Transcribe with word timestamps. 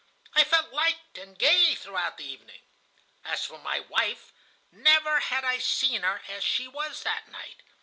I 0.33 0.43
felt 0.43 0.71
light 0.73 0.97
and 1.19 1.37
gay 1.37 1.75
throughout 1.75 2.17
the 2.17 2.23
evening. 2.25 2.63
As 3.23 3.45
for 3.45 3.59
my 3.59 3.81
wife, 3.81 4.33
never 4.71 5.19
had 5.19 5.43
I 5.43 5.59
seen 5.59 6.01
her 6.01 6.21
as 6.27 6.43
she 6.43 6.67
was 6.67 7.03
that 7.03 7.27
night. 7.27 7.61